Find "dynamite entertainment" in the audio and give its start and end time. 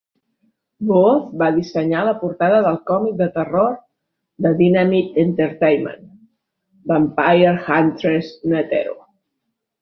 4.63-6.01